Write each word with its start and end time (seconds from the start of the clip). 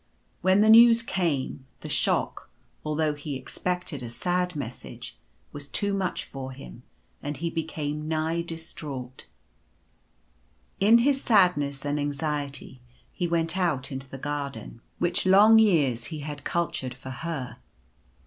When 0.41 0.61
the 0.61 0.69
news 0.71 1.03
came, 1.03 1.67
the 1.81 1.87
shock, 1.87 2.49
although 2.83 3.13
he 3.13 3.35
expected 3.35 4.01
a 4.01 4.09
sad 4.09 4.55
message, 4.55 5.15
was 5.51 5.67
too 5.69 5.93
much 5.93 6.25
for 6.25 6.53
him, 6.53 6.81
and 7.21 7.37
he 7.37 7.51
became 7.51 8.07
nigh 8.07 8.41
distraught. 8.41 9.27
In 10.79 10.97
his 10.97 11.21
sadness 11.21 11.85
and 11.85 11.99
anxiety 11.99 12.81
he 13.13 13.27
went 13.27 13.55
out 13.59 13.91
into 13.91 14.09
the 14.09 14.17
gar 14.17 14.47
I 14.47 14.49
34 14.49 14.59
Early 14.59 14.65
Love. 14.65 14.73
den 14.73 14.81
which 14.97 15.25
long 15.27 15.59
years 15.59 16.05
he 16.05 16.21
had 16.21 16.43
cultured 16.43 16.95
for 16.95 17.11
Her. 17.11 17.57